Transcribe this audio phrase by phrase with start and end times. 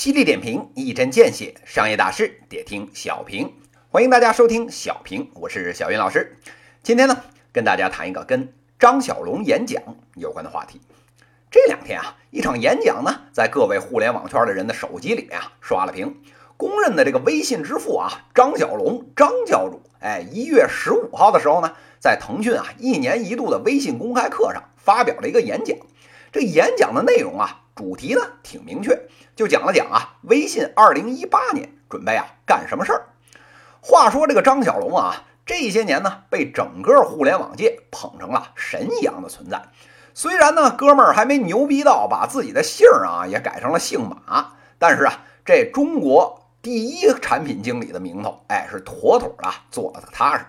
[0.00, 3.52] 犀利点评，一针见血，商业大事得听小平。
[3.90, 6.38] 欢迎大家收听小平，我是小云老师。
[6.82, 7.22] 今天呢，
[7.52, 9.82] 跟大家谈一个跟张小龙演讲
[10.14, 10.80] 有关的话题。
[11.50, 16.22] 这两天啊，一场演讲呢，在各位互联网圈的人的手机里面啊刷了屏。
[16.56, 25.76] 公认的这个微信之父啊，张小龙张教主，哎，一月十五号的时候呢，在腾讯啊一年一度的微信公开课上发表了一个演讲。
[26.32, 33.06] 这演讲的内容啊，主题呢挺明确，就讲了讲啊，微信二零一八年准备啊干什么事儿。
[33.80, 39.62] 话说这个张小龙啊，这些年呢被整个互联网界捧成了神一样的存在。
[40.12, 50.44] 虽然呢，哥们儿还没牛逼到把自己的姓啊也改成了姓马，但是啊，这中国第一产品经理的名头，哎，是妥妥的做的踏实。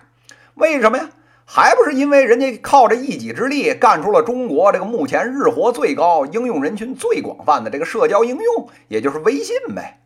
[0.56, 1.08] 为什么呀？
[1.54, 10.00] 还不是因为人家靠着一己之力干出了中国这个目前日活最高、应用人群最广泛的这个社交应用，也就是微信呗。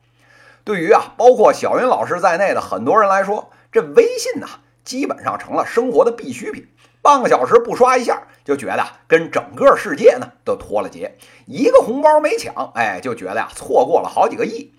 [0.65, 4.49] 对于啊，包括小云老师在内的很多人来说，这微信呐，
[4.85, 6.67] 基本上成了生活的必需品。
[7.01, 11.17] 半个小时不刷一下，就觉得跟整个世界呢都脱了节。
[11.47, 14.73] 一个红包没抢，哎，就觉得呀错过了好几个亿。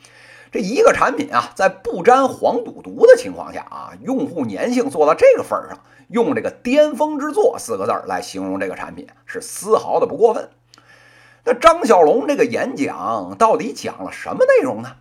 [0.52, 10.50] 这一个产品啊，在不沾黄赌毒的情况下啊，用户粘性做到这个份儿上，用这个“巅峰之作”四个字儿来形容这个产品，是丝毫的不过分。
[11.44, 14.96] 那张小龙这个演讲到底讲了什么内容呢？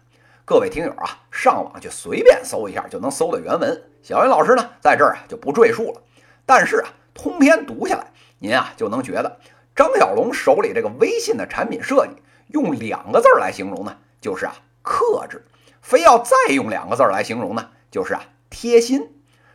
[0.45, 3.83] 各位听友啊，上网去随便搜一下就能搜到原文。
[4.03, 6.01] 小云老师呢，在这儿啊就不赘述了。
[6.45, 9.39] 但是啊，通篇读下来，您啊就能觉得
[9.75, 12.13] 张小龙手里这个微信的产品设计，
[12.49, 14.57] 用两个字儿来形容呢，就是啊。
[14.87, 15.45] 克制，
[15.83, 19.11] 非要再用两个字儿来形容呢，就是啊贴心。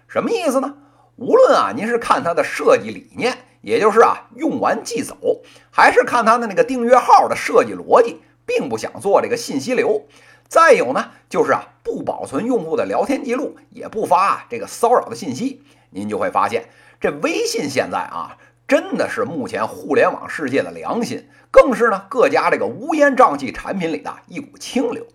[0.10, 0.76] 什么意思呢？
[1.16, 5.16] 无论啊您是看它的设计理念，也就是啊用完即走，
[5.72, 10.06] 还是看它的那个订阅号的设计逻辑，并不想做这个信息流。
[10.50, 15.64] 再有呢，就是啊不保存用户的聊天记录，也不发啊这个骚扰的信息。
[15.92, 16.68] 您就会发现，
[17.00, 18.38] 这微信现在啊
[18.72, 21.28] 真的是目前互联网世界的良心。
[21.52, 25.06] 更是呢，各家这个乌烟瘴气产品里的一股清流，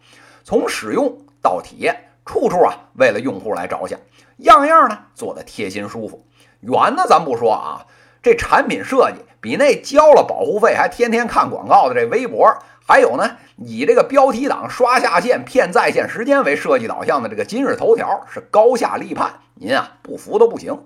[0.45, 3.99] 从使用到体验，处处啊为了用户来着想，
[4.37, 6.27] 样样呢做的贴心舒服。
[6.61, 7.87] 远呢咱不说啊，
[8.23, 19.41] 这产品设计比那交了保护费还天天看广告的这微博，还有呢以这个标题党刷下线骗在线时间为设计导向的这个今日头条是高下立判。
[19.55, 20.79] 您啊不服都不行。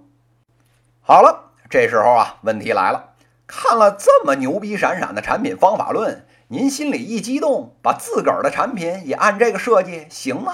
[1.00, 3.10] 好了，这时候啊问题来了。
[3.46, 10.52] 看了这么牛逼闪闪的产品方法论，您心里一激动，把自个儿的产品也按这个设计行吗？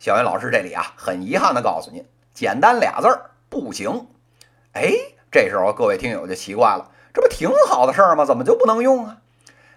[0.00, 2.04] 小云老师这里啊，很遗憾的告诉您，
[2.34, 4.08] 简单俩字儿，不行。
[4.72, 4.92] 哎，
[5.30, 8.24] 这时候各位听友就奇怪了，这不挺好的事儿吗？
[8.24, 9.18] 怎么就不能用啊？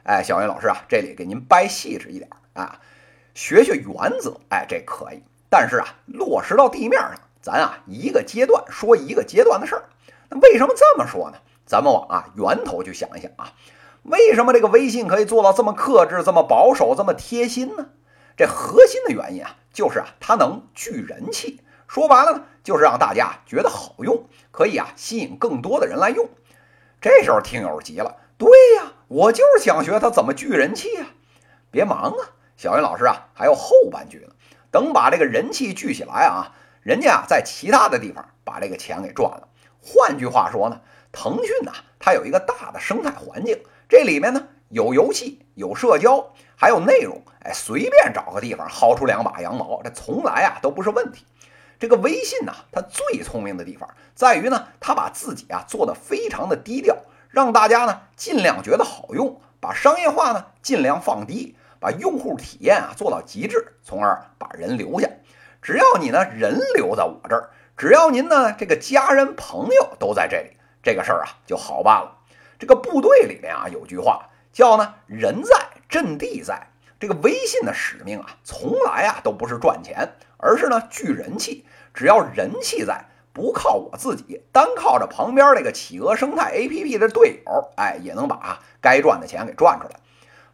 [0.02, 2.80] 哎，小云老师啊，这里给您掰细致一点啊，
[3.36, 5.22] 学学原则，哎，这可以。
[5.48, 9.84] 但是啊，落实到地面上，咱啊一个阶段说一个阶段的事儿。
[10.30, 11.38] 那为什么这么说呢？
[11.66, 13.54] 咱们往啊源头去想一想啊，
[14.04, 17.90] 为什么这个微信可以做到这么克制、这么保守、这么贴心呢？
[18.36, 21.62] 这核心的原因啊，就是啊它能聚人气。
[21.88, 26.30] 说白了呢，就是让大家觉得好用，可以啊吸引更多的人来用。
[27.02, 31.08] 这时候听友急了，对呀，我就是想学它怎么聚人气啊！
[31.72, 34.34] 别忙啊，小云老师啊还有后半句呢。
[34.72, 39.49] 等把这个人气聚起来啊，人家啊在其他的地方把这个钱给赚了。
[39.82, 40.82] 换句话说呢。
[41.12, 43.60] 腾讯呐，它有一个大的生态环境，
[43.90, 51.26] 这里面呢有游戏、有社交，还有内容，哎，随便找个地方薅出两把羊毛，这从来啊都不是问题。
[51.80, 56.96] 这个微信呐，它最聪明的地方在于呢，它把自己啊做的非常的低调，
[57.32, 65.10] 让大家呢尽量觉得好用，把商业化呢尽量放低，把用户体验啊做到极致，从而把人留下。
[65.60, 70.58] 只要你呢人留在我这儿，只要您呢这个家人朋友都在这里。
[70.84, 72.18] 这个事儿啊就好办了。
[72.60, 76.68] 这个部队里面啊有句话叫呢“人在阵地在”。
[77.00, 81.66] 这个微信的使命啊从来啊都不是赚钱，而是呢聚人气。
[81.94, 90.02] 只要人气在，不靠我自己，单靠着旁边这个企鹅生态 APP 的队友，哎，也能把该赚的钱给赚出来。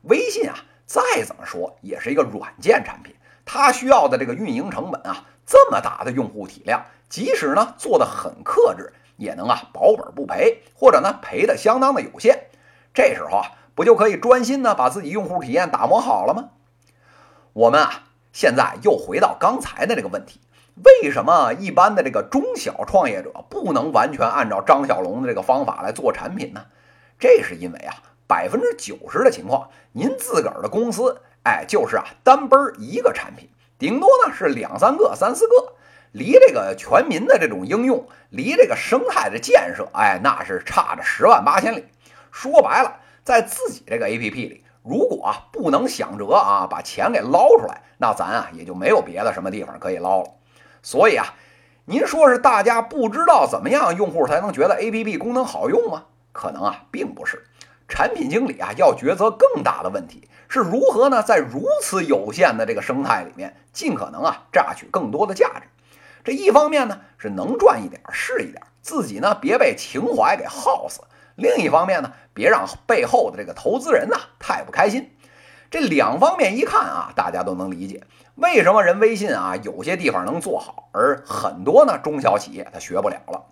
[0.03, 0.55] 微信啊
[0.85, 8.93] 再怎么说也是一个软件产品，它需要的这个运营成本啊这么大的用户体量，即使呢做的很克制。
[9.17, 12.47] 也能啊保本不赔，或者呢赔的相当的有限。
[12.93, 16.49] 这时候啊，不就可以专心呢把自己用户体验打磨好了吗？
[17.53, 18.03] 我们啊
[18.33, 20.41] 现在又回到刚才的这个问题：
[20.83, 26.65] 为什么一般的这个中小创业者不能完全按照张小龙的这个方法来做产品呢？
[27.17, 27.95] 这是因为啊
[28.27, 33.49] 百分之九十的情况，您自个儿的公司哎，就是啊，单奔一个产品，
[33.79, 35.74] 顶多呢是两三个、三四个，
[36.15, 41.83] 离这个全民的这种应用，离这个生态的建设，哎，那是差着十万八千里。
[42.31, 50.29] 说白了，在自己这个 APP 里，如果啊不能想辙啊把钱给捞出来，那咱啊也就没有别的什么地方可以捞了。
[50.81, 51.33] 所以啊，
[51.83, 56.05] 您说是大家不知道怎么样用户才能觉得 APP 功能好用吗？
[56.31, 57.43] 可能啊并不是。
[57.89, 61.21] 产品经理啊，要抉择更大的问题是如何呢？
[61.21, 65.67] 在如此有限的这个生态里面，尽可能啊榨取更多的价值。
[66.25, 71.03] 这一方面呢是能赚一点是一点，自己呢别被情怀给耗死；
[71.35, 75.15] 另一方面呢，别让背后的这个投资人呐太不开心。
[75.69, 78.01] 这两方面一看啊，大家都能理解
[78.35, 83.45] 为什么人微信啊有些地方能做好，而很多呢中小企业它学不了了。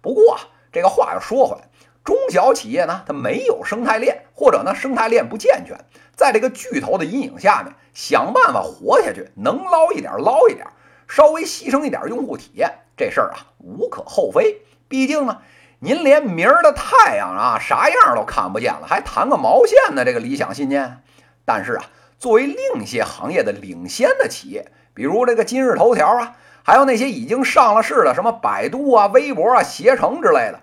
[0.00, 0.40] 不过啊，
[0.72, 1.68] 这个话又说回来。
[2.04, 5.78] 中小企业呢，它没有生态链，或者呢生态链不健全，
[6.16, 10.66] 在这个巨头的阴影下面，想办法活下去，能捞一点捞一点，
[11.08, 14.60] 稍微牺牲一点用户体验，这事儿啊无可厚非。
[14.86, 15.38] 毕竟呢，
[15.80, 20.04] 您连明儿的太阳啊啥样都看不见了，还谈个毛线呢？
[20.04, 21.02] 这个理想信念。
[21.44, 21.84] 但是啊，
[22.18, 30.60] 作为另一些行业的领先的企业，比如这个今日头条啊，还有那些已经上了市的什么百度啊、微博啊、携程之类的。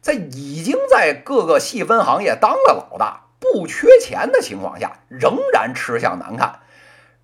[0.00, 6.60] 在已经在各个细分行业当了老大、不缺钱的情况下，仍然吃相难看，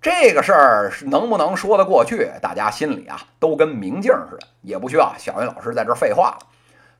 [0.01, 2.31] 这个事儿能不能说得过去？
[2.41, 6.47] 大家心里啊都跟明镜似的，也不需要小云老师在这废话了。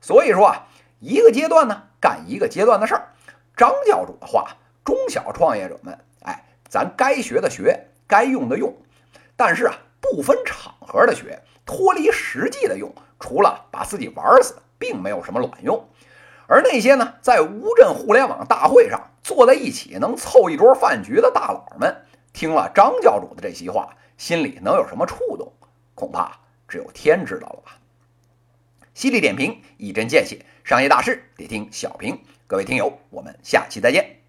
[0.00, 0.66] 所以说啊，
[1.00, 3.08] 一个阶段呢干一个阶段的事儿。
[3.56, 8.72] 张教主的话，中小创业者们，哎，咱该学的学，该用的用，
[9.36, 14.54] 但是啊，不分场合的学，脱离实际的用，除了把自己玩死。
[14.82, 15.88] 并没有什么卵用，
[16.48, 21.98] 而那些呢，在乌镇互联网大会上坐在一起能凑一桌饭局的大佬们，
[22.32, 25.52] 听了张教主的这席话，心里能有什么触动？
[25.94, 27.78] 恐怕只有天知道了吧。
[28.94, 32.18] 犀利点评，一针见血，商业大事得听小平。
[32.46, 34.21] 各位听友，我们下期再见。